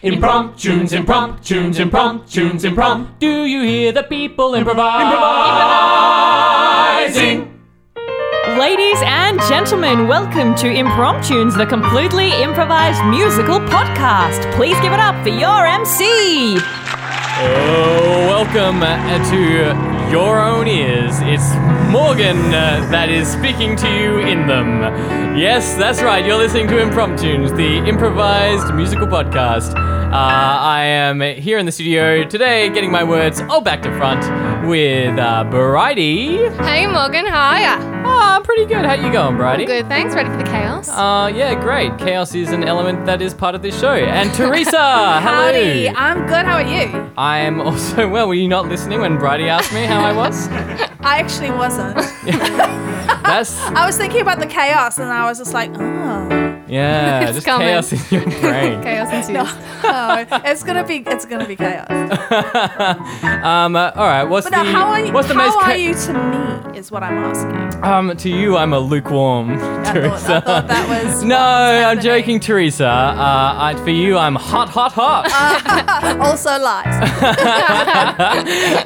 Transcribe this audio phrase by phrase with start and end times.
[0.00, 3.18] Impromptunes, impromptunes, impromptunes, imprompt.
[3.18, 5.02] Do you hear the people improvise?
[7.16, 7.60] Improvising.
[8.56, 14.48] Ladies and gentlemen, welcome to Impromptunes, the completely improvised musical podcast.
[14.54, 16.04] Please give it up for your MC.
[17.40, 21.14] Oh, welcome uh, to your own ears.
[21.20, 21.54] It's
[21.90, 24.80] Morgan uh, that is speaking to you in them.
[25.36, 26.24] Yes, that's right.
[26.24, 29.97] You're listening to Impromptunes, the improvised musical podcast.
[30.08, 34.22] Uh, I am here in the studio today, getting my words all back to front
[34.66, 36.48] with uh, Bridie.
[36.64, 37.76] Hey Morgan, how are ya?
[38.06, 38.86] Ah, pretty good.
[38.86, 39.66] How you going, Bridie?
[39.66, 40.14] Good, thanks.
[40.14, 40.88] Ready for the chaos?
[40.88, 41.98] Uh, yeah, great.
[41.98, 43.92] Chaos is an element that is part of this show.
[43.92, 44.70] And Teresa,
[45.20, 45.20] hello.
[45.20, 46.46] Howdy, I'm good.
[46.46, 47.12] How are you?
[47.18, 48.28] I am also well.
[48.28, 50.48] Were you not listening when Bridie asked me how I was?
[51.00, 51.96] I actually wasn't.
[53.24, 57.34] That's I was thinking about the chaos, and I was just like, oh, yeah, It's
[57.34, 57.68] just coming.
[57.68, 58.82] chaos in your brain.
[58.82, 59.36] chaos ensues.
[59.84, 61.86] oh, it's gonna be, it's gonna be chaos.
[63.44, 64.24] um, uh, all right.
[64.24, 65.12] What's But now, the how are you?
[65.12, 66.12] what's the how most are cha- you to
[66.72, 66.78] me?
[66.78, 67.82] Is what I'm asking.
[67.84, 68.56] um to you?
[68.56, 70.36] I'm a lukewarm I thought, Teresa.
[70.36, 71.22] I thought that was.
[71.24, 72.02] no, what I'm happening.
[72.04, 72.86] joking, Teresa.
[72.86, 75.26] Uh, I, for you, I'm hot, hot, hot.
[76.20, 76.94] Also lies.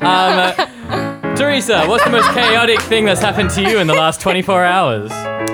[0.00, 4.20] um, uh, Teresa, what's the most chaotic thing that's happened to you in the last
[4.20, 5.10] 24 hours?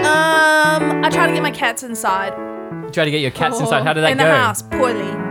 [0.09, 2.33] Um, I tried to get my cats inside
[2.85, 3.83] You try to get your cats inside.
[3.85, 4.25] How did that in go?
[4.25, 5.28] In the house poorly.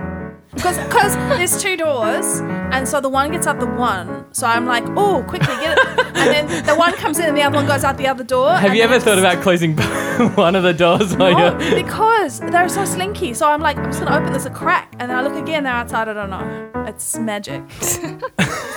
[0.58, 2.40] Because because there's two doors,
[2.74, 4.26] and so the one gets out the one.
[4.34, 6.16] So I'm like, oh, quickly get it, and
[6.50, 8.54] then the one comes in, and the other one goes out the other door.
[8.56, 9.78] Have you ever it thought just- about closing
[10.36, 13.34] one of the doors No, because they're so slinky.
[13.34, 15.64] So I'm like, I'm just gonna open this a crack, and then I look again.
[15.64, 16.10] They're outside.
[16.10, 16.72] I don't know.
[16.88, 17.62] It's magic.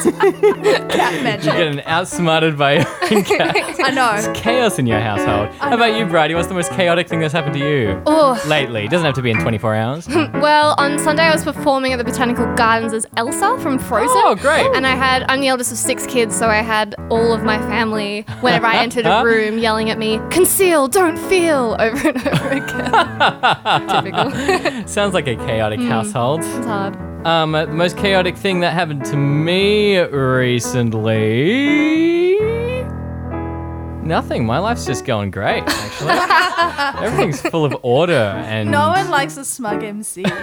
[0.01, 1.45] Cat magic.
[1.47, 3.57] You're Getting outsmarted by your own cat.
[3.81, 4.13] I know.
[4.15, 5.49] It's Chaos in your household.
[5.59, 6.35] How about you, Bridie?
[6.35, 8.85] What's the most chaotic thing that's happened to you Oh, lately?
[8.85, 10.09] It doesn't have to be in 24 hours.
[10.09, 14.17] well, on Sunday I was performing at the Botanical Gardens as Elsa from Frozen.
[14.17, 14.67] Oh, great.
[14.75, 17.59] And I had, I'm the eldest of six kids, so I had all of my
[17.59, 22.49] family, whenever I entered a room, yelling at me, conceal, don't feel, over and over
[22.49, 23.89] again.
[24.03, 24.33] Typical.
[24.89, 25.89] Sounds like a chaotic Hmm.
[25.89, 26.41] household.
[26.41, 26.97] it's hard.
[27.25, 32.30] Um, uh, the most chaotic thing that happened to me recently.
[34.11, 34.45] Nothing.
[34.45, 36.11] My life's just going great, actually.
[37.07, 38.69] Everything's full of order and.
[38.69, 40.25] No one likes a smug MC.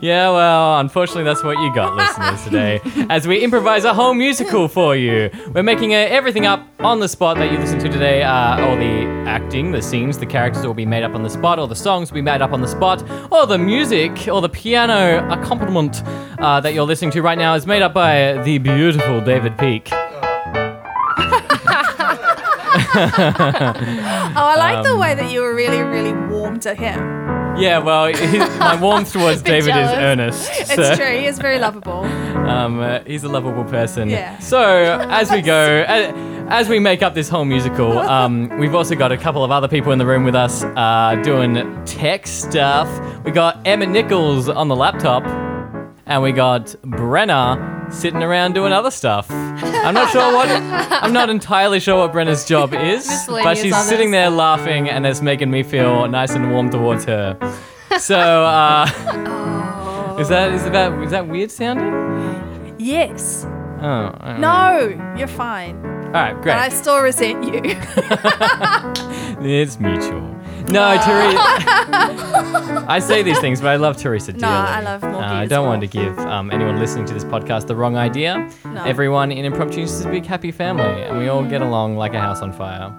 [0.00, 3.06] Yeah, well, unfortunately, that's what you got, listeners, today.
[3.08, 7.08] As we improvise a whole musical for you, we're making uh, everything up on the
[7.08, 8.22] spot that you listen to today.
[8.22, 11.58] Uh, all the acting, the scenes, the characters will be made up on the spot,
[11.58, 13.02] all the songs will be made up on the spot,
[13.32, 16.02] all the music, or the piano accompaniment
[16.38, 19.90] uh, that you're listening to right now is made up by the beautiful David Peake.
[24.38, 26.98] Oh, I like Um, the way that you were really, really warm to him.
[27.58, 29.92] Yeah, well, his, my warmth towards David jealous.
[29.92, 30.50] is earnest.
[30.78, 31.18] It's true.
[31.18, 32.04] He is very lovable.
[32.04, 34.10] Um, uh, he's a lovable person.
[34.10, 34.38] Yeah.
[34.40, 38.94] So as we go, uh, as we make up this whole musical, um, we've also
[38.94, 42.88] got a couple of other people in the room with us uh, doing tech stuff.
[43.24, 45.24] We got Emma Nichols on the laptop,
[46.04, 49.28] and we got Brenna sitting around doing other stuff.
[49.86, 50.48] I'm not sure what.
[51.02, 53.88] I'm not entirely sure what Brenna's job is, but she's others.
[53.88, 57.36] sitting there laughing, and it's making me feel nice and warm towards her.
[58.00, 58.84] So, uh,
[60.20, 62.74] is that is that is that weird sounding?
[62.78, 63.46] Yes.
[63.80, 64.88] Oh, I don't know.
[64.98, 65.76] No, you're fine.
[66.06, 66.44] All right, great.
[66.52, 67.62] But I still resent you.
[69.48, 70.35] It's mutual.
[70.68, 71.38] No, Teresa.
[72.88, 74.42] I say these things, but I love Teresa dearly.
[74.42, 75.70] No, I love Morgie Uh, I don't well.
[75.70, 78.50] want to give um, anyone listening to this podcast the wrong idea.
[78.64, 78.82] No.
[78.84, 82.20] Everyone in Impromptu is a big happy family, and we all get along like a
[82.20, 82.92] house on fire.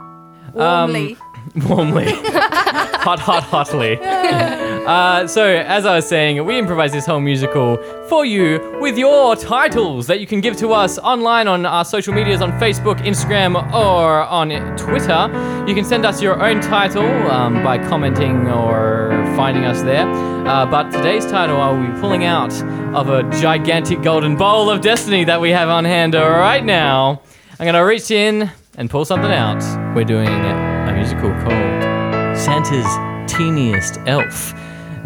[0.58, 1.18] Warmly.
[1.68, 2.12] Warmly.
[2.14, 3.98] hot, hot, hotly.
[4.02, 7.78] uh, so, as I was saying, we improvise this whole musical
[8.10, 12.14] for you with your titles that you can give to us online on our social
[12.14, 15.30] medias on Facebook, Instagram, or on Twitter.
[15.68, 20.08] You can send us your own title um, by commenting or finding us there.
[20.48, 22.54] Uh, but today's title I will be pulling out
[22.96, 27.22] of a gigantic golden bowl of destiny that we have on hand right now.
[27.60, 29.62] I'm going to reach in and pull something out.
[29.96, 32.86] We're doing a musical called Santa's
[33.32, 34.54] Teeniest Elf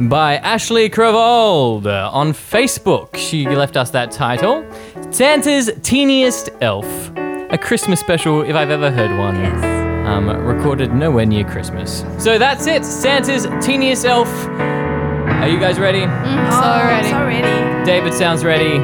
[0.10, 3.16] by Ashley Cravold on Facebook.
[3.16, 4.66] She left us that title
[5.12, 6.86] Santa's Teeniest Elf.
[7.18, 9.72] A Christmas special, if I've ever heard one.
[10.06, 12.04] Um, recorded nowhere near Christmas.
[12.18, 14.30] So that's it, Santa's Teeniest Elf.
[14.48, 16.02] Are you guys ready?
[16.02, 17.10] So Oh, ready.
[17.10, 17.86] So ready.
[17.86, 18.78] David sounds ready.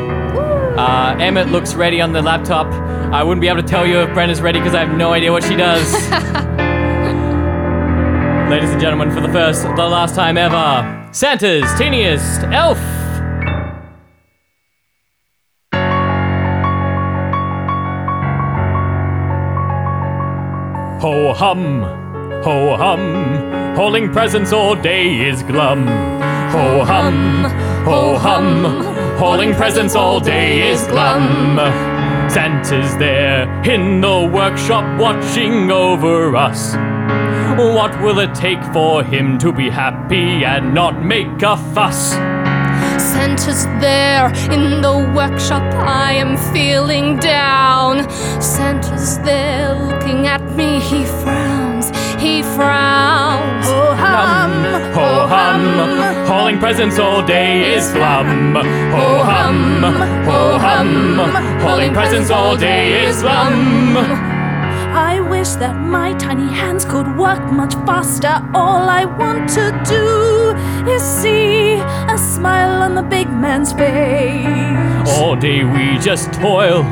[0.77, 2.67] Uh, Emmett looks ready on the laptop.
[3.11, 5.31] I wouldn't be able to tell you if Brenna's ready because I have no idea
[5.31, 5.93] what she does.
[8.51, 12.77] Ladies and gentlemen, for the first, the last time ever, Santa's teeniest elf.
[21.01, 21.83] Ho hum,
[22.43, 25.87] ho hum, holding presents all day is glum.
[25.87, 27.45] Ho hum,
[27.85, 28.65] ho hum,
[29.17, 31.57] holding presents all day is glum.
[32.29, 36.75] Santa's there in the workshop watching over us.
[37.57, 42.11] What will it take for him to be happy and not make a fuss?
[43.01, 45.63] Santa's there in the workshop.
[45.73, 48.09] I am feeling down.
[48.41, 50.79] Santa's there looking at me.
[50.79, 51.66] He frowns.
[52.19, 53.65] He frowns.
[53.69, 58.55] Oh, hum, Ho hum, hauling presents all day is glum.
[58.55, 59.83] Ho hum,
[60.25, 61.19] ho hum,
[61.61, 63.97] hauling presents all day is glum.
[63.97, 68.41] I wish that my tiny hands could work much faster.
[68.55, 75.09] All I want to do is see a smile on the big man's face.
[75.19, 76.83] All day we just toil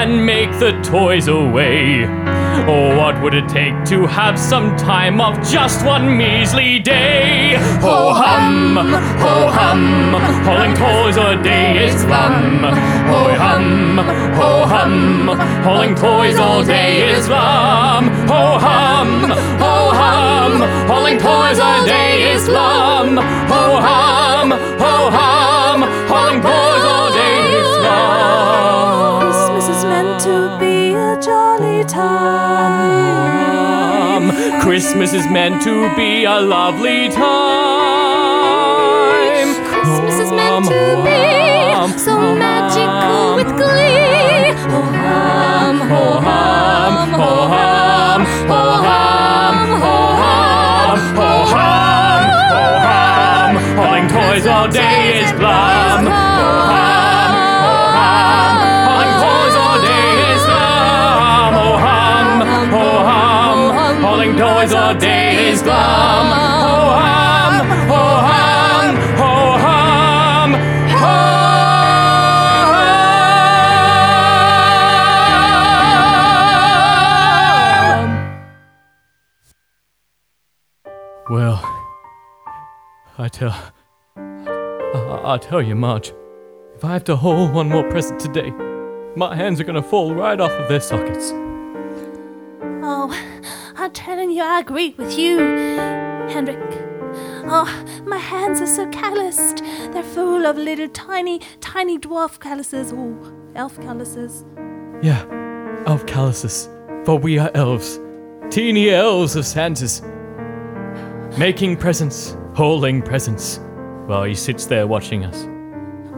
[0.00, 2.23] and make the toys away.
[2.66, 7.56] Oh, what would it take to have some time of just one measly day?
[7.80, 10.14] Ho hum, ho hum,
[10.44, 12.62] hauling toys a day is glum.
[13.10, 13.98] Ho hum,
[14.38, 15.28] ho hum,
[15.64, 18.08] hauling toys all day is glum.
[18.28, 20.52] Ho hum, ho hum,
[20.88, 23.16] hauling toys a day is glum.
[23.52, 26.73] Ho hum, ho hum, hauling toys
[34.64, 37.24] Christmas is meant to be a lovely time.
[39.68, 44.54] Christmas is meant to be so magical with glee.
[44.72, 52.22] Ho hum, ho hum, ho hum, ho hum, ho hum, Ho hum,
[52.54, 56.06] ho hum, hauling toys all day is glum.
[56.06, 56.10] Ho
[56.72, 57.32] hum,
[57.64, 58.56] ho hum,
[64.64, 66.28] toys all day is glum.
[66.28, 67.54] Ho hum,
[67.88, 69.32] ho hum, ho
[69.64, 70.54] hum,
[70.88, 71.24] hum.
[81.30, 81.58] Well,
[83.18, 83.54] I tell,
[84.16, 86.12] I, I tell you, Marge,
[86.74, 88.50] if I have to hold one more present today,
[89.16, 91.32] my hands are gonna fall right off of their sockets.
[94.36, 96.58] Oh, I agree with you, Henrik.
[97.46, 99.58] Oh, my hands are so calloused.
[99.92, 103.16] They're full of little tiny, tiny dwarf calluses or
[103.54, 104.44] elf calluses.
[105.02, 105.24] Yeah,
[105.86, 106.68] elf calluses,
[107.04, 108.00] for we are elves,
[108.50, 110.02] teeny elves of Santa's,
[111.38, 113.60] making presents, holding presents,
[114.06, 115.46] while he sits there watching us.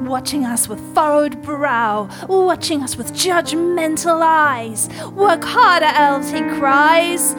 [0.08, 4.88] Watching us with furrowed brow, watching us with judgmental eyes.
[5.10, 7.36] Work harder, elves, he cries.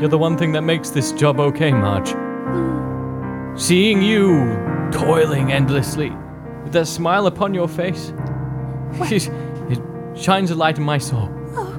[0.00, 2.14] You're the one thing that makes this job okay, Marge.
[3.58, 4.36] Seeing you
[4.92, 6.10] toiling endlessly,
[6.62, 8.12] with that smile upon your face,
[9.10, 9.28] it,
[9.70, 9.80] it
[10.18, 11.30] shines a light in my soul.
[11.56, 11.72] Oh,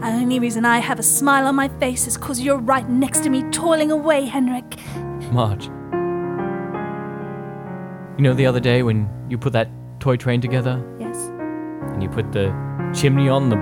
[0.00, 3.22] the only reason I have a smile on my face is because you're right next
[3.24, 4.78] to me, toiling away, Henrik.
[5.32, 5.66] Marge.
[8.18, 11.16] You know the other day when you put that toy train together Yes.
[11.94, 12.52] and you put the
[12.94, 13.56] chimney on the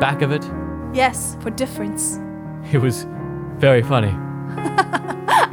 [0.00, 0.44] back of it?
[0.92, 2.18] Yes, for difference.
[2.72, 3.06] It was
[3.62, 4.08] very funny.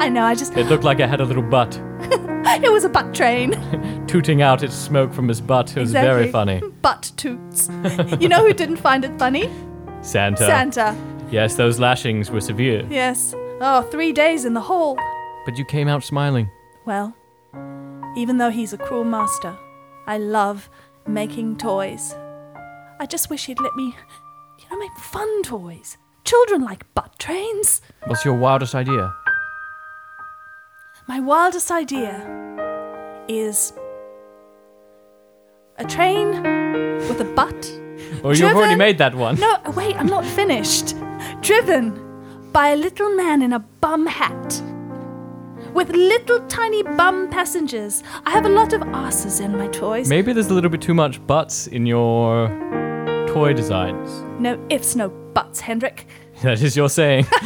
[0.04, 0.58] I know, I just.
[0.58, 1.80] It looked like it had a little butt
[2.64, 3.52] It was a butt train.
[4.08, 5.78] tooting out its smoke from his butt.
[5.78, 6.60] It was very funny.
[6.82, 7.70] Butt toots.
[8.20, 9.48] you know who didn't find it funny?
[10.02, 10.46] Santa.
[10.46, 10.98] Santa.
[11.30, 12.88] Yes, those lashings were severe.
[12.90, 13.36] Yes.
[13.62, 14.98] Oh, three days in the hole.
[15.46, 16.50] But you came out smiling.
[16.86, 17.16] Well,
[18.18, 19.56] even though he's a cruel master,
[20.08, 20.68] I love
[21.06, 22.16] making toys.
[23.00, 23.96] I just wish he'd let me,
[24.58, 25.98] you know, make fun toys.
[26.30, 27.82] Children like butt trains.
[28.06, 29.16] What's your wildest idea?
[31.08, 32.14] My wildest idea
[33.28, 33.74] is
[35.80, 36.28] a train
[37.08, 37.76] with a butt.
[38.24, 39.40] Oh, you've already made that one.
[39.40, 40.96] No, wait, I'm not finished.
[41.42, 41.86] Driven
[42.52, 44.62] by a little man in a bum hat.
[45.74, 48.04] With little tiny bum passengers.
[48.26, 50.10] I have a lot of asses in my toys.
[50.10, 52.50] Maybe there's a little bit too much butts in your
[53.34, 54.10] toy designs.
[54.40, 56.06] No ifs, no buts, Hendrik.
[56.42, 57.26] That is your saying.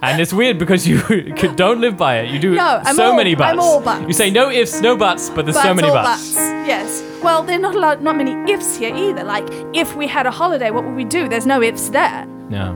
[0.00, 1.00] and it's weird because you
[1.56, 2.30] don't live by it.
[2.30, 3.50] You do No, I'm so all- many butts.
[3.52, 4.06] I'm all butts.
[4.06, 6.36] You say no ifs, no buts, but there's so many all butts.
[6.36, 7.02] Yes.
[7.20, 9.24] Well, there are not a lot, not many ifs here either.
[9.24, 9.44] Like,
[9.74, 11.28] if we had a holiday, what would we do?
[11.28, 12.26] There's no ifs there.
[12.48, 12.74] No.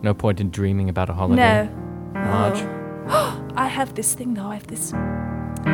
[0.00, 1.68] No point in dreaming about a holiday.
[2.14, 2.20] No.
[2.22, 2.62] Marge.
[3.54, 4.46] I have this thing though.
[4.46, 4.92] I have this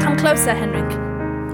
[0.00, 0.90] Come closer, Henrik.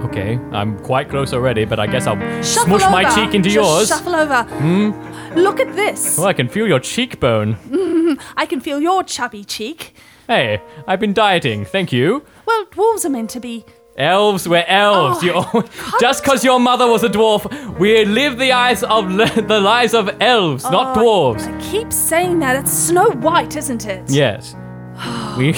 [0.05, 3.55] Okay, I'm quite close already, but I guess I'll Shuffle smush my cheek into Just
[3.55, 3.89] yours.
[3.89, 4.43] Shuffle over.
[4.45, 4.91] Hmm?
[5.39, 6.19] Look at this.
[6.19, 8.17] Oh, I can feel your cheekbone.
[8.37, 9.95] I can feel your chubby cheek.
[10.27, 12.25] Hey, I've been dieting, thank you.
[12.47, 13.65] Well, dwarves are meant to be.
[13.97, 15.19] Elves, we're elves.
[15.23, 19.13] Oh, you al- just because your mother was a dwarf, we live the eyes of
[19.17, 21.43] the lives of elves, not Oh, dwarves.
[21.47, 22.57] I keep saying that.
[22.57, 24.09] It's Snow White, isn't it?
[24.11, 24.55] Yes.
[25.37, 25.55] we,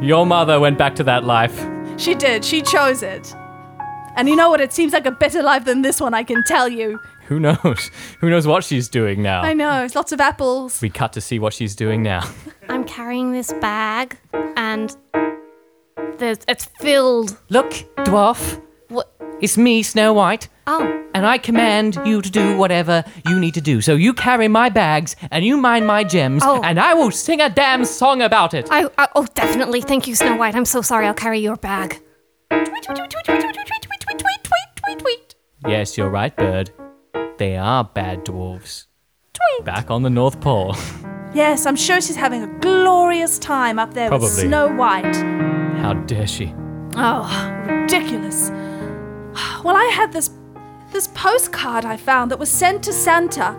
[0.00, 1.66] your mother went back to that life.
[1.98, 2.44] She did.
[2.44, 3.34] She chose it.
[4.20, 4.60] And you know what?
[4.60, 7.00] It seems like a better life than this one, I can tell you.
[7.28, 7.90] Who knows?
[8.20, 9.40] Who knows what she's doing now?
[9.40, 9.82] I know.
[9.82, 10.82] It's lots of apples.
[10.82, 12.28] We cut to see what she's doing now.
[12.68, 14.18] I'm carrying this bag,
[14.58, 14.94] and
[16.18, 17.38] there's, it's filled.
[17.48, 17.70] Look,
[18.04, 19.10] dwarf, What?
[19.40, 20.50] it's me, Snow White.
[20.66, 20.82] Oh,
[21.14, 23.80] and I command you to do whatever you need to do.
[23.80, 26.60] So you carry my bags and you mind my gems, Oh.
[26.62, 28.68] and I will sing a damn song about it.
[28.70, 29.80] I, I oh definitely.
[29.80, 30.54] Thank you, Snow White.
[30.54, 31.06] I'm so sorry.
[31.06, 32.02] I'll carry your bag.
[35.66, 36.70] Yes, you're right, bird.
[37.38, 38.86] They are bad dwarves.
[39.64, 40.76] Back on the North Pole.
[41.34, 44.42] Yes, I'm sure she's having a glorious time up there with Probably.
[44.48, 45.14] Snow White.
[45.80, 46.52] How dare she?
[46.96, 48.50] Oh, ridiculous.
[49.64, 50.30] Well, I had this
[50.92, 53.54] this postcard I found that was sent to Santa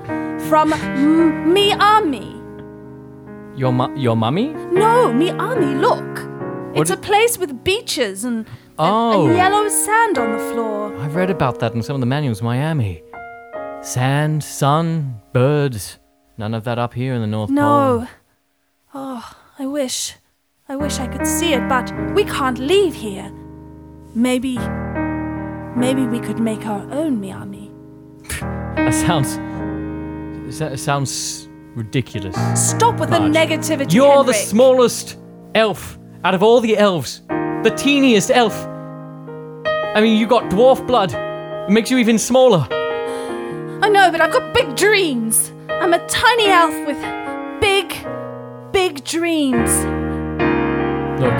[0.49, 2.35] from M- Miami.
[3.57, 4.49] Your mu- your mummy?
[4.49, 6.03] No, Miami, look.
[6.75, 8.45] What It's a place with beaches and-
[8.83, 9.27] Oh.
[9.27, 10.97] and yellow sand on the floor.
[10.97, 12.41] I've read about that in some of the manuals.
[12.41, 13.03] Miami,
[13.81, 15.99] sand, sun, birds.
[16.37, 17.55] None of that up here in the North Pole.
[17.55, 18.07] No.
[18.93, 20.15] Oh, I wish.
[20.67, 23.31] I wish I could see it, but we can't leave here.
[24.15, 24.57] Maybe.
[25.75, 27.71] Maybe we could make our own Miami.
[28.75, 29.37] That sounds.
[30.59, 32.35] That sounds ridiculous.
[32.69, 33.93] Stop with the negativity.
[33.93, 35.17] You're the smallest
[35.55, 37.21] elf out of all the elves.
[37.27, 38.67] The teeniest elf.
[39.93, 41.13] I mean, you got dwarf blood.
[41.13, 42.65] It makes you even smaller.
[42.71, 45.51] I know, but I've got big dreams.
[45.67, 46.97] I'm a tiny elf with
[47.59, 47.89] big,
[48.71, 49.69] big dreams.
[51.19, 51.33] Look,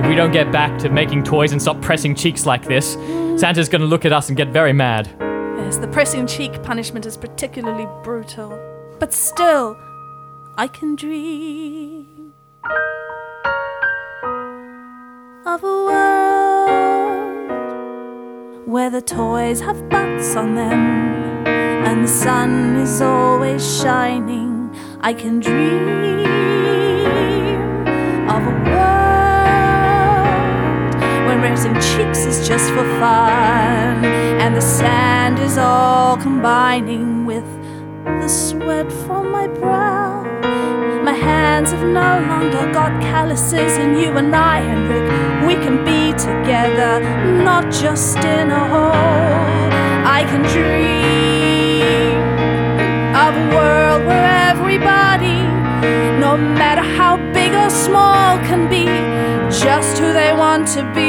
[0.00, 2.94] if we don't get back to making toys and stop pressing cheeks like this,
[3.40, 5.08] Santa's gonna look at us and get very mad.
[5.20, 8.58] Yes, the pressing cheek punishment is particularly brutal.
[8.98, 9.76] But still,
[10.56, 12.32] I can dream
[15.46, 16.15] of a world
[18.66, 24.76] where the toys have butts on them and the sun is always shining.
[25.00, 25.86] I can dream
[28.28, 29.46] of a world
[31.28, 37.46] when raising cheeks is just for fun and the sand is all combining with
[38.04, 40.24] the sweat from my brow.
[41.04, 45.08] My hands have no longer got calluses, and you and I, Henrik,
[45.46, 45.54] we
[46.66, 47.00] together,
[47.44, 49.70] not just in a hole.
[50.18, 52.18] I can dream
[53.24, 55.38] of a world where everybody,
[56.20, 58.84] no matter how big or small, can be
[59.64, 61.05] just who they want to be.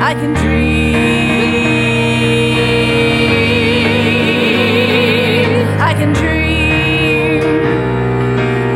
[0.00, 0.84] I can dream.
[5.80, 7.42] I can dream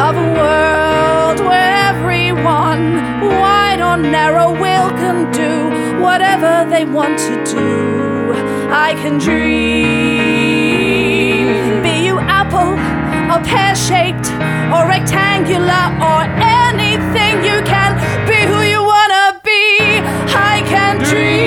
[0.00, 2.85] of a world where everyone,
[3.21, 5.71] wide or narrow, will can do
[6.02, 8.33] whatever they want to do.
[8.73, 10.08] I can dream.
[13.45, 14.30] Pear shaped
[14.75, 20.02] or rectangular or anything, you can be who you wanna be.
[20.35, 21.38] I can dream.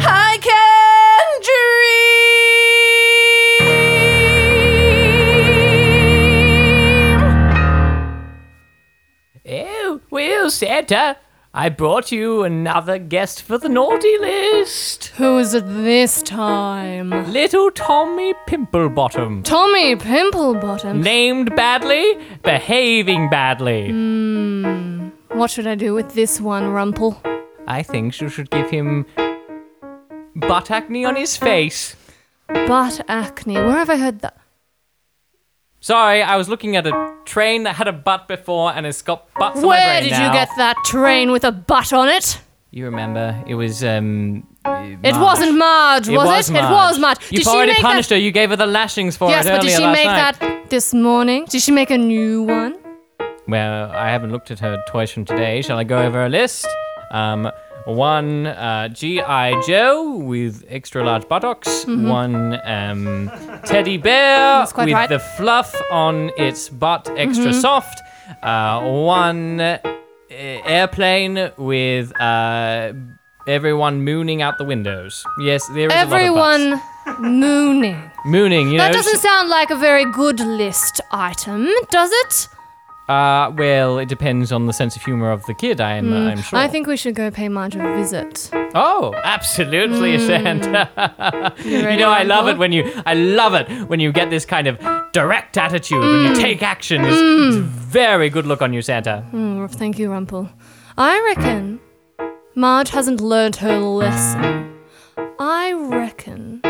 [0.00, 1.28] I can
[9.46, 9.98] dream.
[10.48, 11.16] Oh, Santa,
[11.58, 15.06] I brought you another guest for the naughty list.
[15.16, 17.10] Who's it this time?
[17.32, 19.42] Little Tommy Pimplebottom.
[19.42, 21.02] Tommy Pimplebottom.
[21.02, 23.88] Named badly, behaving badly.
[23.90, 25.08] Hmm.
[25.32, 27.20] What should I do with this one, Rumple?
[27.66, 29.04] I think you should give him
[30.36, 31.96] butt acne on his face.
[32.46, 33.54] Butt acne.
[33.54, 34.38] Where have I heard that?
[35.80, 39.32] Sorry, I was looking at a train that had a butt before and it's got
[39.34, 40.26] butts on my Where brain did now.
[40.26, 42.40] you get that train with a butt on it?
[42.70, 43.42] You remember?
[43.46, 44.46] It was um.
[44.66, 46.54] It wasn't Marge, was it?
[46.54, 47.18] It was Marge.
[47.30, 48.16] You've did she already punished her.
[48.16, 49.30] You gave her the lashings for it.
[49.30, 50.38] Yes, it but did she make night.
[50.38, 51.46] that this morning?
[51.46, 52.76] Did she make a new one?
[53.46, 55.62] Well, I haven't looked at her toys from today.
[55.62, 56.66] Shall I go over a list?
[57.10, 57.50] Um,
[57.86, 59.62] one uh, G.I.
[59.66, 61.84] Joe with extra large buttocks.
[61.86, 63.30] One um,
[63.64, 65.08] teddy bear with right.
[65.08, 68.00] the fluff on its butt extra soft.
[68.42, 69.78] Uh, one uh,
[70.30, 72.92] airplane with uh,
[73.46, 75.24] everyone mooning out the windows.
[75.40, 76.80] Yes, there is a lot of Everyone
[77.18, 78.10] mooning.
[78.26, 78.70] mooning.
[78.70, 82.48] You That know, doesn't sound like a very good list item, does it?
[83.08, 85.80] Uh, well, it depends on the sense of humor of the kid.
[85.80, 86.12] I am.
[86.12, 86.58] I'm sure.
[86.58, 86.64] Hmm.
[86.64, 88.50] I think we should go pay Marge a visit.
[88.74, 90.90] Oh, absolutely, Santa.
[91.64, 91.98] you Hmm.
[91.98, 92.92] know, I love it when you.
[93.06, 94.78] I love it when you get this kind of
[95.12, 96.34] direct attitude when Hmm.
[96.34, 97.02] you take action.
[97.04, 99.24] It's, it's a very good look on you, Santa.
[99.32, 100.50] Oh, thank you, Rumple.
[100.98, 101.80] I reckon
[102.54, 104.74] Marge hasn't learned her lesson.
[105.38, 106.60] I reckon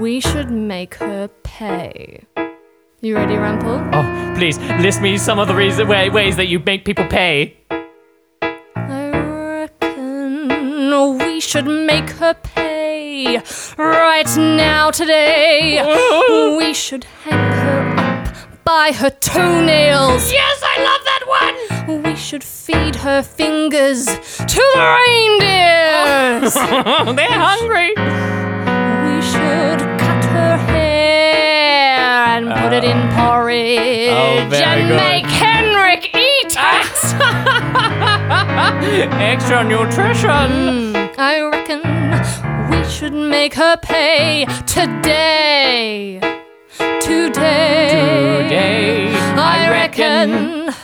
[0.00, 2.24] we should make her pay.
[3.04, 3.86] You ready, Rumple?
[3.92, 7.54] Oh, please list me some of the reason, way, ways that you make people pay.
[8.74, 9.10] I
[9.78, 13.42] reckon we should make her pay
[13.76, 15.82] right now today.
[16.56, 20.32] We should hang her up by her toenails.
[20.32, 21.24] Yes, I love that
[21.84, 22.02] one.
[22.04, 26.54] We should feed her fingers to the reindeers.
[27.16, 28.23] They're hungry.
[32.36, 33.30] And put it in ah.
[33.30, 34.96] porridge oh, and good.
[34.96, 36.82] make Henrik eat ah.
[38.66, 39.12] it.
[39.20, 40.92] Extra nutrition.
[40.92, 41.82] Hmm, I reckon
[42.70, 46.18] we should make her pay today.
[47.00, 48.42] Today.
[48.42, 50.74] Today, I reckon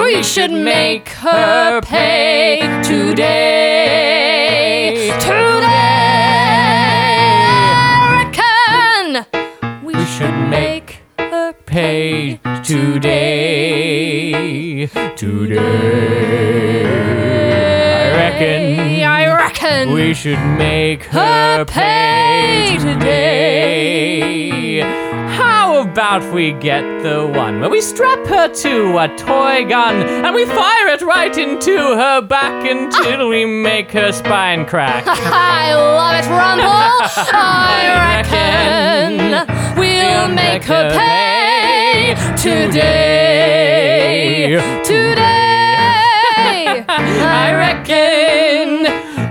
[0.00, 4.23] we should make her pay today.
[11.74, 14.30] Pay today.
[15.16, 16.84] Today.
[18.04, 19.02] I reckon.
[19.02, 24.34] I reckon We should make her pay today.
[25.36, 30.32] How about we get the one where we strap her to a toy gun and
[30.32, 35.02] we fire it right into her back until we make her spine crack?
[35.08, 36.68] I love it, Rumple.
[37.34, 41.53] I reckon we'll make her pay
[42.36, 43.80] today.
[44.84, 46.84] Today.
[46.88, 48.86] I reckon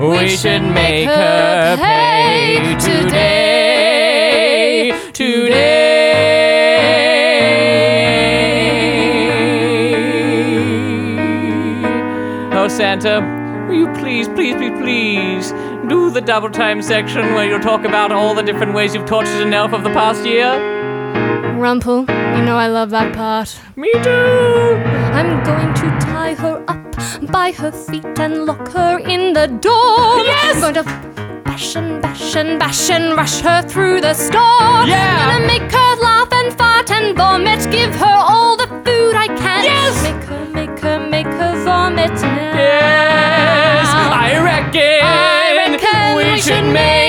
[0.10, 4.92] we should make her pay today.
[5.14, 5.84] Today.
[12.54, 13.22] Oh, Santa,
[13.68, 15.52] will you please, please, please, please
[15.88, 19.42] do the double time section where you'll talk about all the different ways you've tortured
[19.42, 20.83] an elf of the past year?
[21.64, 23.58] Rumple, you know I love that part.
[23.78, 24.10] Me too.
[25.16, 30.26] I'm going to tie her up by her feet and lock her in the door.
[30.26, 30.62] Yes!
[30.62, 30.84] I'm going to
[31.46, 34.84] bash and bash and bash and rush her through the store.
[34.92, 35.38] Yeah!
[35.38, 37.66] Gonna make her laugh and fart and vomit.
[37.72, 39.64] Give her all the food I can.
[39.64, 40.04] Yes!
[40.04, 42.56] Make her, make her, make her vomit now.
[42.60, 47.03] Yes, I reckon, I reckon we, should make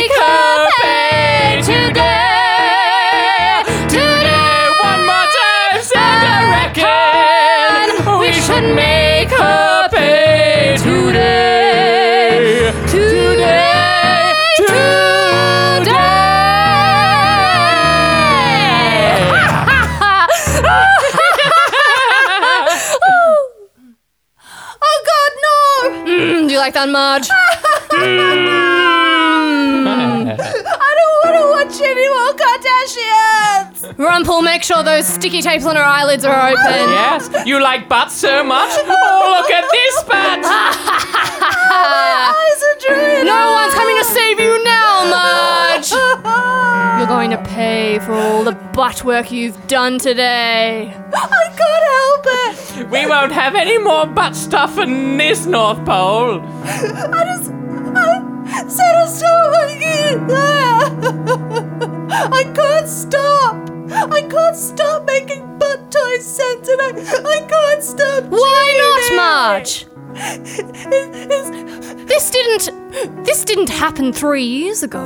[33.96, 36.90] Rumple, make sure those sticky tapes on her eyelids are open.
[36.90, 38.70] Yes, you like butts so much?
[38.72, 40.44] Oh, look at this butt!
[41.74, 43.26] Eyes are dreaming.
[43.26, 45.92] No one's coming to save you now, Marge!
[46.98, 50.94] You're going to pay for all the butt work you've done today.
[51.14, 52.90] I can't help it.
[52.90, 56.40] We won't have any more butt stuff in this North Pole.
[56.64, 57.50] I just.
[57.96, 59.26] I said a so
[62.32, 63.70] I can't stop.
[63.92, 66.76] I can't stop making butt toys, Santa.
[66.80, 68.24] I, I can't stop.
[68.24, 69.86] Why not, Marge?
[70.16, 73.24] It's- it's- This didn't.
[73.24, 75.04] This didn't happen three years ago.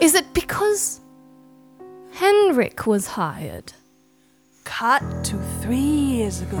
[0.00, 1.00] Is it because
[2.12, 3.72] Henrik was hired?
[4.64, 6.58] Cut to three years ago.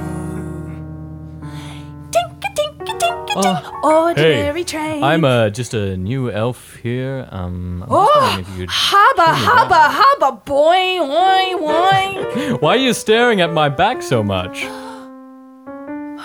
[3.42, 3.82] Tink.
[3.84, 5.02] Ordinary train.
[5.02, 7.28] I'm uh, just a new elf here.
[7.30, 12.60] Um, I'm Oh, wondering if you'd- hubba hubba hubba boing boing boing.
[12.62, 14.64] Why are you staring at my back so much?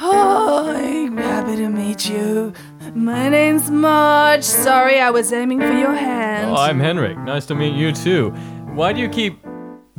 [0.03, 0.73] Oh,
[1.17, 2.53] happy to meet you.
[2.95, 4.43] My name's Marge.
[4.43, 6.49] Sorry, I was aiming for your hand.
[6.49, 7.17] Oh, I'm Henrik.
[7.19, 8.29] Nice to meet you too.
[8.73, 9.39] Why do you keep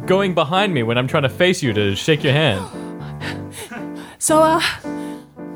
[0.06, 2.64] going behind me when I'm trying to face you to shake your hand?
[4.18, 4.60] So, uh,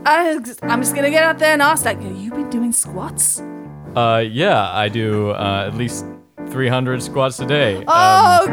[0.08, 3.42] I, I'm just gonna get out there and ask, like, have you been doing squats?
[3.96, 6.04] Uh, yeah, I do uh, at least
[6.50, 7.76] 300 squats a day.
[7.78, 8.46] Um, Oh,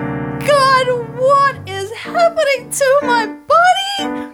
[0.47, 0.87] God,
[1.19, 4.33] what is happening to my body?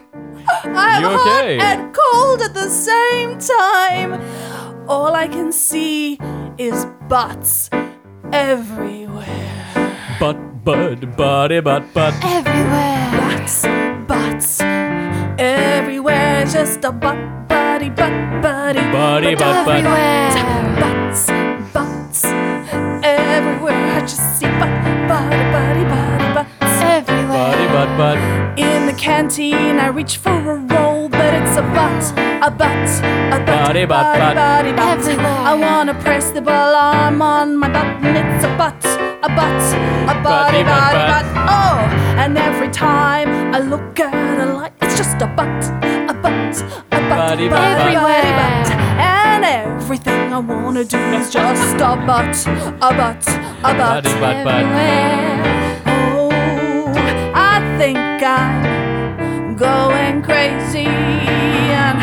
[0.65, 1.57] I'm You okay?
[1.57, 4.21] hot and cold at the same time.
[4.87, 6.17] All I can see
[6.57, 7.69] is butts
[8.31, 10.15] everywhere.
[10.19, 12.13] butt, bud, body, butt, butt.
[12.23, 13.11] Everywhere.
[13.19, 13.63] Butts,
[14.07, 14.61] butts,
[15.37, 16.28] everywhere.
[16.51, 19.75] Just a butt, buddy, butt, buddy, Buddy, butt, butt.
[19.77, 20.75] Everywhere.
[20.79, 21.27] butts,
[21.73, 22.25] butts,
[23.03, 23.91] everywhere.
[23.97, 24.73] I just see butt,
[25.07, 26.81] buddy, buddy, buddy, butts.
[26.81, 27.27] Everywhere.
[27.27, 28.59] Body, butt, butt.
[28.59, 32.03] In the canteen, I reach for a roll, but it's a butt,
[32.41, 32.89] a butt,
[33.33, 34.35] a butt, Body, butt, butt.
[34.35, 34.97] body, butt.
[34.99, 35.25] Everywhere.
[35.25, 38.15] I wanna press the alarm on my button.
[38.15, 38.83] It's a butt,
[39.21, 39.61] a butt,
[40.09, 41.25] a body, Body, butt, body, butt.
[41.35, 41.49] butt.
[41.53, 41.77] Oh,
[42.21, 45.61] and every time I look at a light, it's just a butt,
[46.57, 48.69] a butt, a butt, butt, body, butt.
[48.99, 52.35] And everything I wanna do is just a butt,
[52.81, 53.27] a butt,
[53.63, 54.03] a butt.
[54.03, 54.65] Butt, butt.
[55.85, 56.91] Oh,
[57.35, 60.87] I think I'm going crazy.
[60.87, 61.97] And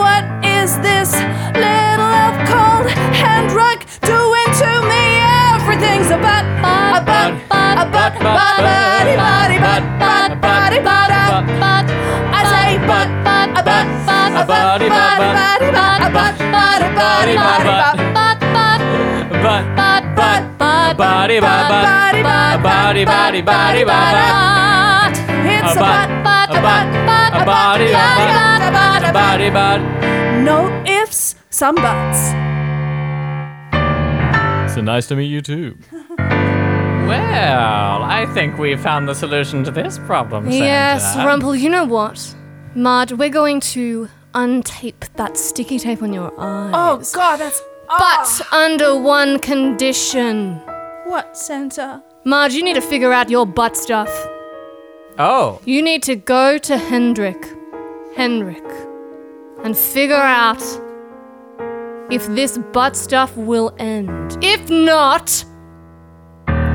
[0.00, 1.12] what is this
[1.54, 2.86] little elf called
[3.22, 5.04] Hendrik doing to me?
[5.54, 7.32] Everything's a butt, a butt,
[7.82, 11.10] a butt, body, body, butt, butt, body, butt,
[11.60, 11.86] But,
[12.32, 12.35] I
[12.76, 17.64] say butt, a butt, a butt, body, butt, body, butt, a butt, body, body, body,
[17.64, 17.96] butt.
[18.12, 18.76] but, but,
[19.42, 21.84] Butt, but, but, but, body, butt, butt.
[21.86, 25.16] Body, A body, body, body, butt, butt.
[25.46, 26.88] It's A a butt, butt, a butt,
[27.32, 29.80] a body, a butt, a butt, a body, butt.
[30.42, 32.18] No ifs, some buts.
[34.74, 35.76] So nice to meet you too.
[36.18, 40.56] Well, I think we found the solution to this problem, Santa.
[40.64, 42.34] Yes, Rumple, you know what?
[42.76, 47.10] Marge, we're going to untape that sticky tape on your oh, eyes.
[47.14, 47.58] Oh God, that's.
[47.88, 48.48] But ah.
[48.52, 50.56] under one condition.
[51.06, 52.02] What, Santa?
[52.26, 54.10] Marge, you need to figure out your butt stuff.
[55.18, 57.42] Oh, You need to go to Hendrik.
[58.14, 58.64] Hendrik.
[59.64, 60.62] And figure out
[62.10, 64.36] if this butt stuff will end.
[64.42, 65.44] If not,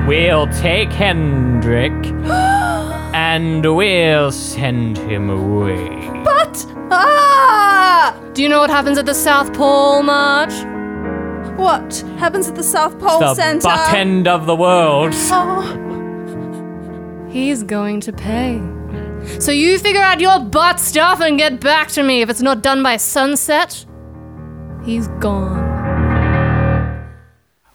[0.07, 1.93] we'll take Hendrik
[3.21, 5.87] and we'll send him away.
[6.23, 10.53] But ah, do you know what happens at the South Pole, Marge?
[11.57, 13.67] what happens at the South Pole, The Santa?
[13.67, 15.13] butt end of the world.
[15.39, 15.77] Oh,
[17.29, 18.59] He's going to pay.
[19.39, 22.21] So you figure out your butt stuff and get back to me.
[22.23, 23.85] If it's not done by sunset,
[24.83, 25.59] he's gone.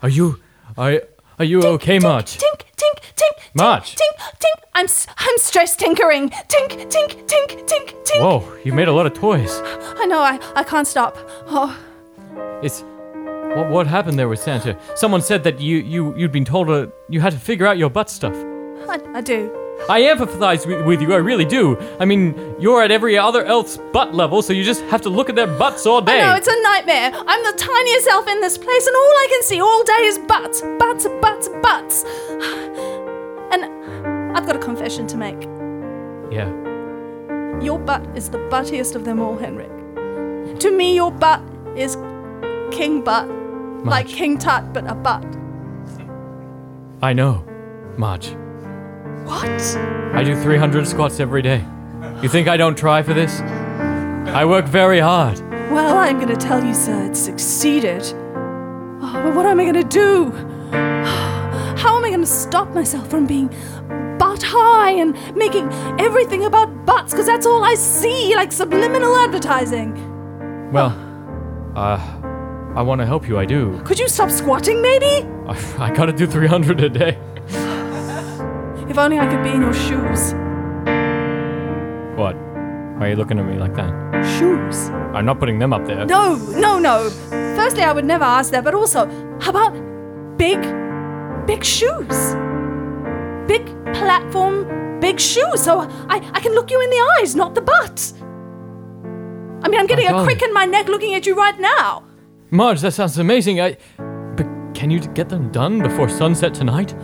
[0.02, 0.40] Are you,
[0.76, 1.00] are,
[1.38, 2.38] are you okay, Marge?
[2.38, 3.94] tink, tink, tink, Marge.
[3.96, 4.62] tink, tink.
[4.74, 4.86] I'm
[5.18, 6.30] I'm stress tinkering.
[6.30, 8.20] Tink, tink, tink, tink, tink.
[8.20, 9.60] Whoa, you made a lot of toys.
[9.98, 10.20] I know.
[10.20, 11.16] I I can't stop.
[11.48, 11.76] Oh,
[12.62, 12.82] It's
[13.56, 14.76] what, what happened there with Santa?
[14.94, 17.90] Someone said that you you you'd been told uh, you had to figure out your
[17.90, 18.34] butt stuff.
[18.88, 19.50] I, I do.
[19.88, 21.76] I empathize with, you, I really do.
[22.00, 25.28] I mean, you're at every other elf's butt level, so you just have to look
[25.28, 26.20] at their butts all day.
[26.20, 27.12] I know it's a nightmare.
[27.14, 30.18] I'm the tiniest elf in this place, and all I can see all day is
[30.18, 32.04] butts, butts, butts, butts.
[33.52, 33.64] And
[34.36, 35.40] I've got a confession to make.
[36.32, 36.50] yeah.
[37.62, 39.70] Your butt is the buttiest of them all, Henrik.
[40.60, 41.40] To me, your butt
[41.76, 41.96] is
[42.70, 43.28] King Butt.
[43.84, 45.24] Like King Tut, but a butt.
[47.02, 47.44] I know,
[47.96, 48.36] Marge.
[49.26, 49.76] What?
[50.14, 51.64] I do 300 squats every day.
[52.22, 53.40] You think I don't try for this?
[53.40, 55.40] I work very hard.
[55.70, 58.02] Well, I'm gonna tell you, sir, it's succeeded.
[58.04, 60.30] Oh, but what am I gonna do?
[60.70, 63.48] How am I gonna stop myself from being
[64.18, 67.12] butt high and making everything about butts?
[67.12, 70.70] Because that's all I see, like subliminal advertising.
[70.70, 70.92] Well,
[71.74, 71.98] uh,
[72.76, 73.80] I want to help you, I do.
[73.84, 75.26] Could you stop squatting, maybe?
[75.48, 77.18] I, I gotta do 300 a day.
[78.96, 80.32] If only I could be in your shoes.
[82.16, 82.34] What?
[82.96, 83.92] Why are you looking at me like that?
[84.38, 84.88] Shoes?
[85.12, 86.06] I'm not putting them up there.
[86.06, 87.10] No, no, no.
[87.56, 89.04] Firstly, I would never ask that, but also,
[89.38, 89.74] how about
[90.38, 90.58] big,
[91.46, 92.34] big shoes.
[93.46, 95.60] Big platform, big shoes.
[95.60, 98.14] So I, I can look you in the eyes, not the butt.
[99.62, 102.02] I mean, I'm getting a crick in my neck looking at you right now.
[102.50, 103.60] Marge, that sounds amazing.
[103.60, 103.76] I.
[103.98, 106.94] But can you get them done before sunset tonight?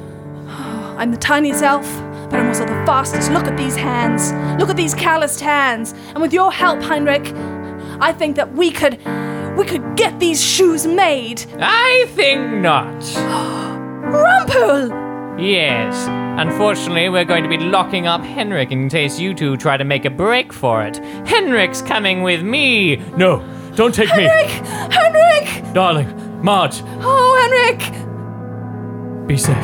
[0.96, 1.84] I'm the tiniest elf,
[2.30, 3.30] but I'm also the fastest.
[3.30, 4.32] Look at these hands.
[4.60, 5.92] Look at these calloused hands.
[6.08, 7.32] And with your help, Heinrich,
[8.00, 8.98] I think that we could
[9.56, 11.44] we could get these shoes made.
[11.58, 12.94] I think not.
[14.12, 14.88] Rumple!
[15.38, 16.06] Yes.
[16.40, 20.04] Unfortunately, we're going to be locking up Henrik in case you two try to make
[20.04, 20.96] a break for it.
[21.26, 22.96] Henrik's coming with me.
[23.16, 23.42] No,
[23.74, 24.24] don't take me.
[24.24, 24.92] Henrik!
[24.92, 25.72] Henrik!
[25.74, 29.26] Darling, Marge, Oh, Henrik!
[29.26, 29.56] be safe.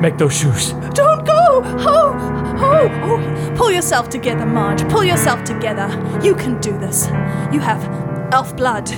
[0.00, 0.72] Make those shoes.
[0.94, 1.62] Don't go!
[1.62, 2.16] Oh,
[2.58, 3.54] oh, oh.
[3.56, 4.88] Pull yourself together, Marge.
[4.88, 5.88] Pull yourself together.
[6.22, 7.06] You can do this.
[7.52, 7.84] You have
[8.32, 8.88] elf blood.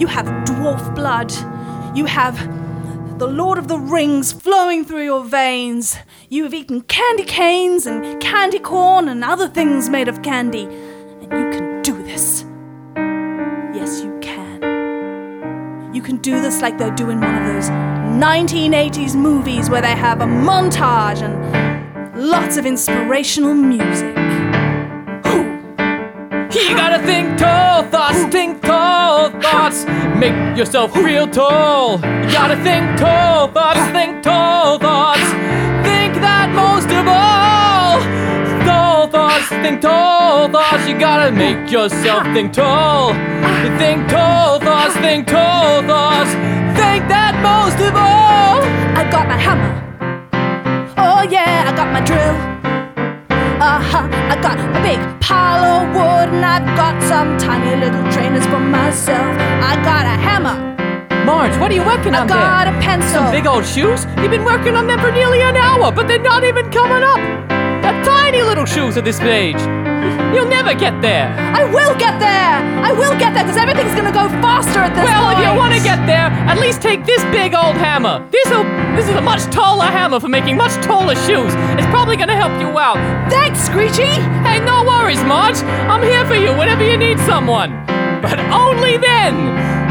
[0.00, 1.30] You have dwarf blood.
[1.94, 2.38] You have
[3.18, 5.98] the Lord of the Rings flowing through your veins.
[6.30, 10.64] You have eaten candy canes and candy corn and other things made of candy.
[10.64, 11.65] And you can
[16.06, 16.16] can.
[16.18, 20.24] Do this like they do in one of those 1980s movies where they have a
[20.24, 24.16] montage and lots of inspirational music.
[26.54, 29.84] You gotta think tall thoughts, think tall thoughts.
[30.16, 31.96] Make yourself real tall.
[31.96, 35.28] You gotta think tall thoughts, think tall thoughts.
[35.86, 37.65] Think that most of all.
[39.10, 40.88] Thoughts, think tall thoughts.
[40.88, 43.14] You gotta make yourself think tall.
[43.78, 46.30] Think tall thoughts, think tall thoughts.
[46.76, 48.60] Think that most of all.
[48.98, 49.72] I got my hammer.
[50.98, 52.34] Oh yeah, I got my drill.
[53.62, 54.08] Uh huh.
[54.32, 58.60] I got a big pile of wood and I've got some tiny little trainers for
[58.60, 59.36] myself.
[59.62, 60.56] I got a hammer.
[61.24, 63.22] Marge, what are you working on I got a pencil.
[63.22, 64.04] Some big old shoes?
[64.18, 67.55] You've been working on them for nearly an hour, but they're not even coming up.
[67.86, 69.62] They're tiny little shoes at this stage.
[70.34, 71.30] You'll never get there.
[71.54, 72.58] I will get there.
[72.82, 75.38] I will get there because everything's gonna go faster at this Well, point.
[75.38, 78.26] if you want to get there, at least take this big old hammer.
[78.32, 78.50] This
[78.96, 81.54] this is a much taller hammer for making much taller shoes.
[81.78, 82.98] It's probably gonna help you out.
[83.30, 84.18] Thanks, Screechy.
[84.42, 85.62] Hey, no worries, Marge.
[85.62, 87.70] I'm here for you whenever you need someone.
[88.20, 89.85] But only then.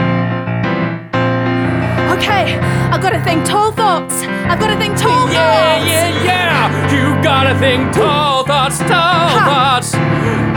[2.16, 2.58] Okay,
[2.92, 4.16] I've got to think tall thoughts.
[4.50, 5.92] I've got to think tall Yeah, thoughts.
[5.92, 6.26] yeah, yeah.
[6.26, 6.92] Yeah.
[6.96, 8.88] You gotta think tall thoughts, tall
[9.36, 9.44] Ha.
[9.50, 9.92] thoughts.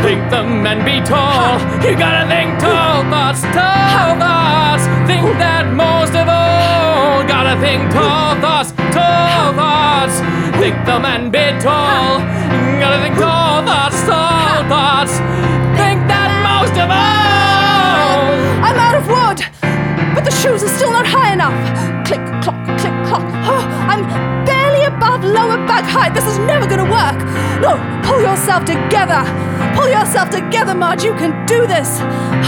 [0.05, 1.59] Think them and be tall.
[1.85, 4.85] You gotta think tall thoughts, tall thoughts.
[5.09, 7.25] Think that most of all.
[7.27, 10.21] Gotta think tall thoughts, tall thoughts.
[10.61, 12.21] Think them and be tall.
[12.81, 14.97] Gotta think tall thoughts, tall thoughts.
[20.38, 21.57] Shoes are still not high enough.
[22.07, 23.27] Click, clock, click, clock.
[23.51, 24.03] Oh, I'm
[24.46, 26.14] barely above lower back height.
[26.14, 27.18] This is never gonna work.
[27.61, 27.74] No,
[28.07, 29.22] pull yourself together.
[29.74, 31.03] Pull yourself together, Marge.
[31.03, 31.98] You can do this.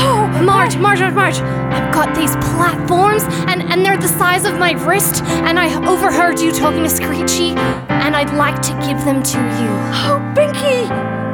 [0.06, 1.40] Oh, Marge, Marge, Marge, Marge.
[1.74, 6.38] I've got these platforms, and, and they're the size of my wrist, and I overheard
[6.40, 7.56] you talking to Screechy,
[7.88, 9.70] and I'd like to give them to you.
[10.06, 10.86] oh, Binky,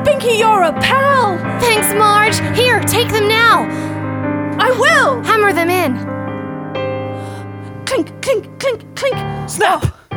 [0.04, 1.38] Binky, you're a pal.
[1.60, 2.38] Thanks, Marge.
[2.56, 3.68] Here, take them now.
[4.58, 5.22] I will.
[5.22, 6.16] Hammer them in.
[7.96, 9.16] Clink, clink, clink, clink.
[9.48, 9.82] Snap.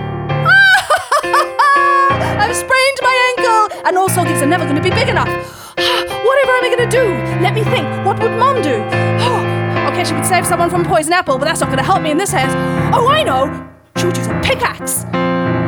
[2.44, 5.30] I've sprained my ankle, and also these are never going to be big enough.
[5.78, 7.06] Whatever am I going to do?
[7.42, 7.88] Let me think.
[8.06, 8.84] What would Mom do?
[9.22, 12.02] Oh, okay, she would save someone from poison apple, but that's not going to help
[12.02, 12.52] me in this house.
[12.94, 13.48] Oh, I know.
[13.96, 15.06] She would use a pickaxe.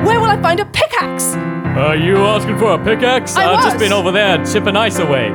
[0.05, 1.35] Where will I find a pickaxe?
[1.77, 3.37] Are you asking for a pickaxe?
[3.37, 3.65] I I've was.
[3.67, 5.29] just been over there chipping ice away.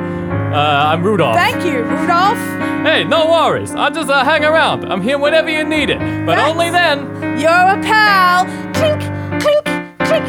[0.56, 1.36] Uh, I'm Rudolph.
[1.36, 2.38] Thank you, Rudolph.
[2.82, 3.74] Hey, no worries.
[3.74, 4.90] I'll just uh, hang around.
[4.90, 5.98] I'm here whenever you need it.
[6.24, 6.50] But Thanks.
[6.50, 6.98] only then.
[7.38, 8.46] You're a pal.
[8.72, 9.02] Clink,
[9.42, 9.64] clink,
[10.08, 10.24] clink,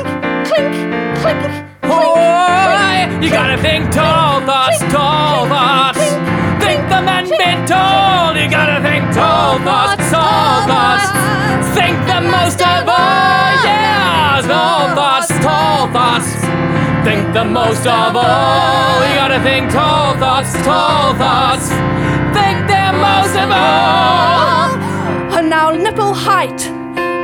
[0.52, 0.76] clink,
[1.24, 1.40] clink.
[1.84, 6.00] Oh, you gotta think tall thoughts, tall thoughts.
[6.60, 8.36] Think the man be tall.
[8.36, 11.08] You gotta think tall thoughts, tall thoughts.
[11.74, 12.97] Think the most of all.
[17.08, 19.00] Think the most of all.
[19.08, 21.70] You gotta think tall thoughts, tall thoughts.
[22.36, 24.76] Think the most of all.
[25.38, 26.60] And now nipple height,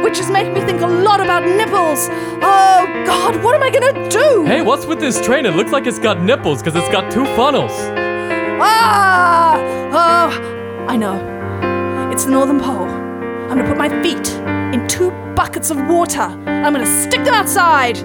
[0.01, 2.07] which is making me think a lot about nipples.
[2.41, 4.45] Oh God, what am I gonna do?
[4.45, 5.45] Hey, what's with this train?
[5.45, 7.73] It looks like it's got nipples because it's got two funnels.
[8.61, 9.59] Ah!
[9.91, 12.09] Oh, I know.
[12.09, 12.87] It's the Northern Pole.
[12.87, 14.29] I'm gonna put my feet
[14.73, 16.21] in two buckets of water.
[16.21, 17.97] I'm gonna stick them outside,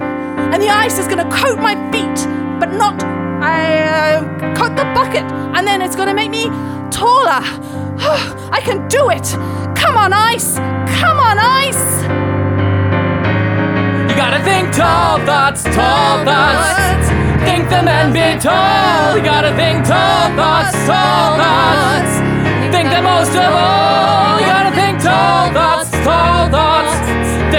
[0.52, 2.18] and the ice is gonna coat my feet,
[2.60, 3.02] but not.
[3.40, 5.24] I uh, coat the bucket,
[5.56, 6.44] and then it's gonna make me
[6.90, 7.42] taller.
[8.50, 9.26] I can do it.
[9.76, 10.56] Come on, ice.
[10.98, 12.02] Come on, ice.
[14.08, 17.08] You gotta think tall thoughts, tall thoughts.
[17.44, 19.16] Think them and be tall.
[19.16, 22.12] You gotta think tall thoughts, tall thoughts.
[22.74, 24.40] Think the most of all.
[24.40, 25.77] You gotta think tall thoughts.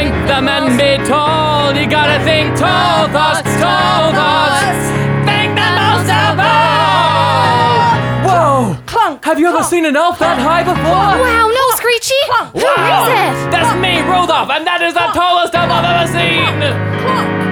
[0.09, 1.71] Think them and be tall.
[1.75, 4.89] You gotta think tall thoughts, tall thoughts.
[5.21, 7.93] Think the most of all.
[8.25, 8.77] Whoa!
[8.87, 9.23] Clunk.
[9.23, 10.81] Have you ever seen an elf that high before?
[10.81, 12.17] Wow, no, Screechy.
[12.53, 13.51] Who is it?
[13.53, 16.57] That's me, Rudolph, and that is the tallest elf I've ever seen.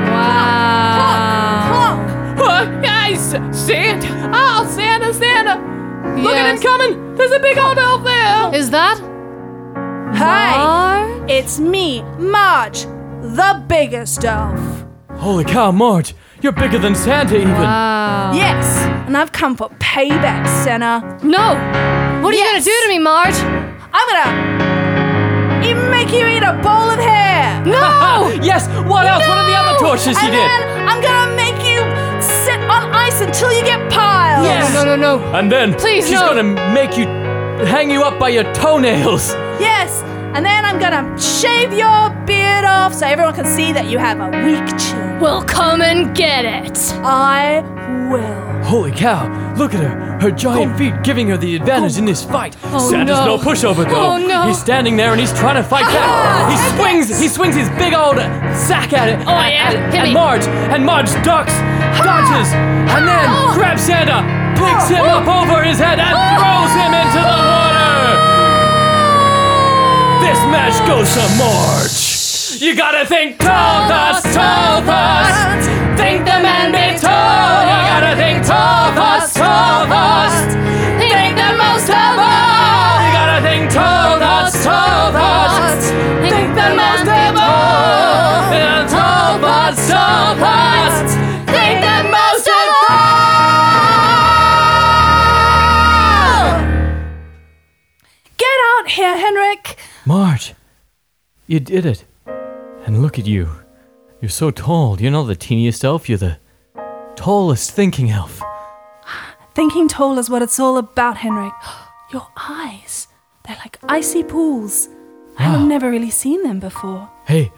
[0.10, 1.94] Wow.
[2.42, 2.66] Huh?
[2.82, 3.22] Guys,
[3.54, 4.32] Santa!
[4.34, 5.62] Oh, Santa, Santa!
[6.24, 6.64] Look at him Yes.
[6.64, 7.14] coming!
[7.14, 8.56] There's a big old elf there!
[8.56, 8.98] Is that?
[10.18, 10.58] Hi.
[10.58, 11.17] Marge?
[11.30, 12.84] It's me, Marge,
[13.22, 14.86] the biggest elf.
[15.12, 16.16] Holy cow, Marge!
[16.42, 17.52] You're bigger than Santa, even!
[17.52, 18.32] Wow.
[18.34, 18.66] Yes,
[19.08, 21.20] and I've come for payback, Senna.
[21.24, 21.56] No.
[22.24, 23.36] What are you gonna do to me, Marge?
[23.92, 27.62] I'm gonna e- make you eat a bowl of hair.
[27.66, 28.30] No!
[28.42, 28.68] yes!
[28.88, 29.28] What else?
[29.28, 30.40] What are the other tortures you and did?
[30.40, 31.80] then I'm gonna make you
[32.24, 34.46] sit on ice until you get piled.
[34.46, 34.74] Yes.
[34.74, 35.20] No, no, no.
[35.38, 36.28] And then Please, she's no.
[36.34, 37.06] gonna make you
[37.66, 39.34] hang you up by your toenails.
[39.60, 40.04] Yes.
[40.38, 44.20] And then I'm gonna shave your beard off so everyone can see that you have
[44.20, 45.20] a weak chin.
[45.20, 46.78] We'll come and get it.
[47.04, 47.62] I
[48.08, 48.64] will.
[48.64, 49.26] Holy cow!
[49.56, 50.20] Look at her.
[50.22, 52.56] Her giant feet giving her the advantage in this fight.
[52.66, 53.38] Oh, Santa's no.
[53.38, 54.14] no pushover though.
[54.14, 54.48] Oh, no.
[54.48, 56.06] He's standing there and he's trying to fight back.
[56.06, 57.20] Ah, he swings.
[57.20, 58.18] He swings his big old
[58.54, 59.18] sack at it.
[59.26, 59.72] Oh, yeah.
[59.72, 60.14] And, Hit and me.
[60.14, 62.06] Marge and Marge ducks, ah!
[62.06, 62.54] dodges,
[62.94, 63.56] and then Oh.
[63.56, 64.22] grabs Santa,
[64.54, 65.18] picks him oh!
[65.18, 66.38] up over his head, and oh!
[66.38, 67.57] throws him into the water.
[70.22, 72.62] This match goes to Marge.
[72.62, 74.24] You gotta think tall thoughts,
[101.48, 102.06] you did it.
[102.86, 103.50] And look at you.
[104.22, 105.00] You're so tall.
[105.02, 106.38] You're not the teeniest elf, you're the
[107.16, 108.42] tallest thinking elf.
[109.56, 111.54] Thinking tall is what it's all about, Henrik.
[112.14, 113.08] Your eyes,
[113.46, 114.88] they're like icy pools.
[115.38, 115.66] I've ah.
[115.66, 117.10] never really seen them before.
[117.26, 117.52] Hey,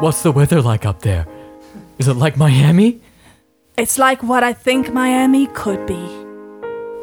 [0.00, 1.26] what's the weather like up there?
[1.98, 3.00] Is it like Miami?
[3.76, 6.02] It's like what I think Miami could be.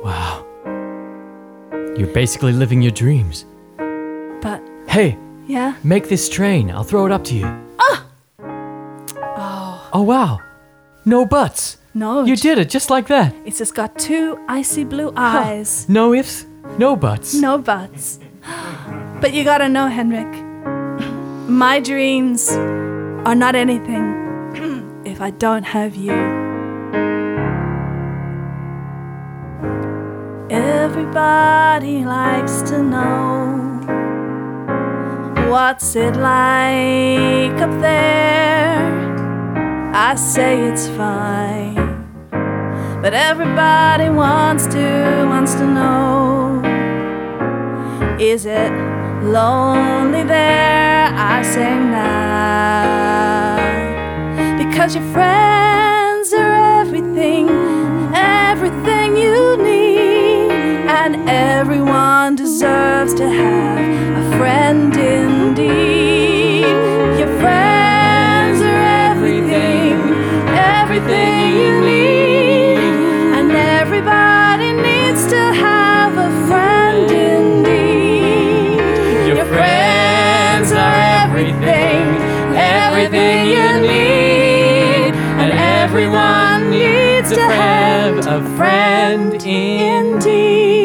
[0.03, 0.45] Wow.
[1.97, 3.45] You're basically living your dreams.
[4.41, 5.75] But, Hey, yeah?
[5.83, 6.69] make this train.
[6.71, 7.45] I'll throw it up to you.
[7.79, 8.05] Ah!
[8.39, 9.89] Oh.
[9.93, 10.39] Oh, wow.
[11.05, 11.77] No buts.
[11.93, 12.25] No.
[12.25, 13.33] You did it just like that.
[13.45, 15.87] It's just got two icy blue eyes.
[15.87, 16.45] No ifs,
[16.77, 17.33] no buts.
[17.33, 18.19] No buts.
[19.21, 20.27] But you gotta know, Henrik,
[21.49, 26.11] my dreams are not anything if I don't have you.
[30.49, 33.64] Everybody likes to know
[35.49, 38.95] what's it like up there.
[39.93, 41.95] I say it's fine.
[43.05, 46.59] But everybody wants to, wants to know
[48.19, 48.71] Is it
[49.21, 51.13] lonely there?
[51.13, 53.57] I say nah
[54.57, 55.94] Because your friends
[61.05, 63.77] And everyone deserves to have.
[64.17, 66.65] A friend indeed.
[67.19, 69.99] Your friends are everything,
[70.49, 72.79] everything you need.
[73.37, 78.79] And everybody needs to have a friend indeed.
[79.27, 82.01] Your friends are everything,
[82.57, 85.13] everything you need.
[85.37, 90.84] And everyone needs to have a friend indeed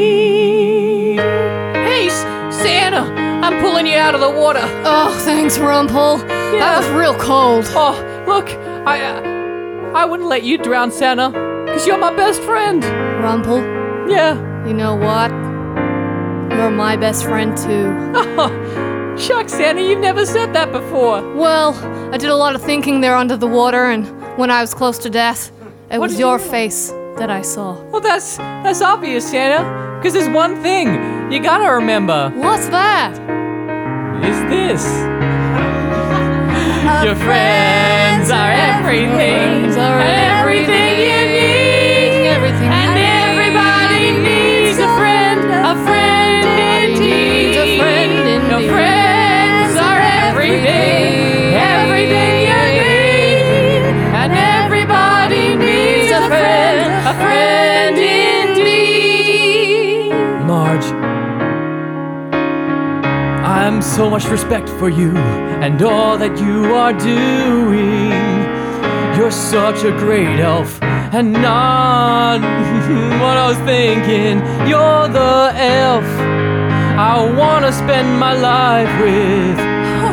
[3.51, 4.61] I'm pulling you out of the water.
[4.85, 6.19] Oh, thanks, Rumple.
[6.19, 7.65] That was real cold.
[7.71, 7.95] Oh,
[8.27, 8.49] look,
[8.87, 11.31] I, uh, I wouldn't let you drown, Santa,
[11.67, 12.85] because you're my best friend.
[13.23, 13.59] Rumple,
[14.09, 14.35] Yeah.
[14.67, 15.31] you know what?
[16.57, 17.91] You're my best friend too.
[19.19, 21.21] Shucks, Santa, you've never said that before.
[21.35, 21.75] Well,
[22.13, 24.07] I did a lot of thinking there under the water, and
[24.39, 25.51] when I was close to death,
[25.91, 27.75] it was your you- face that I saw.
[27.91, 29.63] Well, that's that's obvious, Santa,
[29.99, 32.31] because there's one thing you gotta remember.
[32.37, 33.13] What's that?
[34.23, 34.85] Is this?
[37.05, 40.90] Your friends are everything, are everything
[63.97, 65.17] so much respect for you
[65.65, 68.11] and all that you are doing.
[69.17, 72.41] You're such a great elf, and not
[73.23, 74.39] what I was thinking.
[74.69, 76.05] You're the elf
[77.01, 79.59] I wanna spend my life with.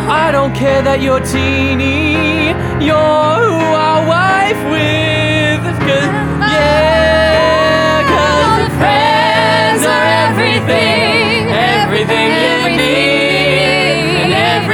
[0.10, 2.48] I don't care that you're teeny,
[2.80, 3.60] you're who
[3.92, 5.62] I wife with.
[5.88, 6.10] Cause,
[6.56, 11.17] yeah, cause friends are everything,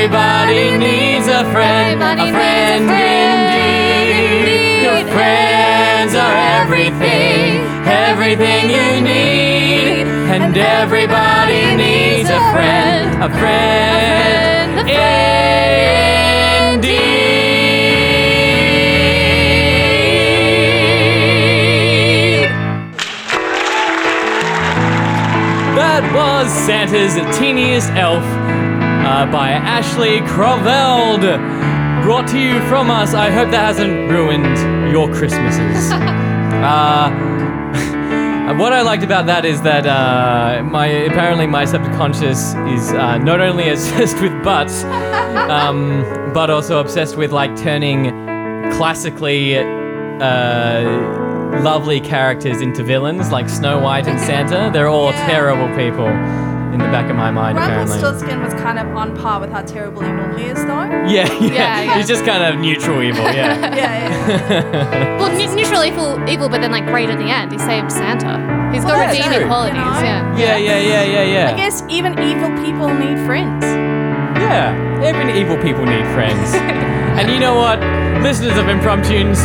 [0.03, 4.03] everybody needs a friend, a friend indeed.
[4.83, 10.05] Your friends are everything, everything you need.
[10.27, 14.99] And everybody needs a friend, a friend, indeed.
[25.77, 28.25] That was Santa's Teeniest Elf
[29.13, 31.21] uh, by Ashley Croveld.
[32.03, 33.13] Brought to you from us.
[33.13, 34.57] I hope that hasn't ruined
[34.91, 35.91] your Christmases.
[35.91, 37.11] uh,
[38.57, 43.39] what I liked about that is that uh, my apparently my subconscious is uh, not
[43.39, 46.01] only obsessed with butts, um,
[46.33, 48.05] but also obsessed with like turning
[48.71, 50.81] classically uh,
[51.61, 54.71] lovely characters into villains, like Snow White and Santa.
[54.73, 55.27] They're all Yeah.
[55.27, 56.07] terrible people
[56.73, 57.93] in the back of my mind, apparently.
[58.01, 60.83] Rumpelstiltskin was kind of on par with how terrible he normally is, though.
[61.03, 61.97] Yeah, yeah, Yeah, yeah.
[61.97, 63.23] He's just kind of neutral evil.
[63.25, 63.75] Yeah.
[63.75, 65.17] Yeah, yeah.
[65.19, 67.51] Well, ne- neutral evil, evil, but then like great at the end.
[67.51, 68.39] He saved Santa.
[68.73, 69.47] He's got Well, that's redeeming true.
[69.47, 69.75] qualities.
[69.77, 69.99] You know?
[70.01, 70.37] Yeah.
[70.37, 71.51] yeah, yeah, yeah, yeah, yeah.
[71.53, 73.63] I guess even evil people need friends.
[74.39, 76.53] Yeah, even evil people need friends.
[77.19, 77.79] and you know what?
[78.23, 79.37] Listeners of Impromptunes,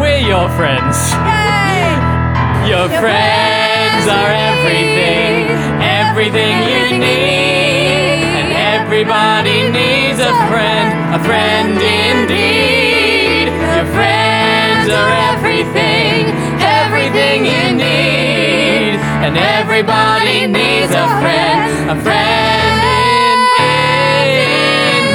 [0.00, 0.96] we're your friends.
[1.26, 2.70] Yay!
[2.70, 3.75] Your friends
[4.06, 5.50] are everything,
[5.82, 8.22] everything you need.
[8.38, 13.48] And everybody needs a friend, a friend indeed.
[13.48, 16.30] Your friends are everything,
[16.62, 18.94] everything you need.
[19.26, 22.66] And everybody needs a friend, a friend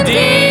[0.06, 0.51] indeed.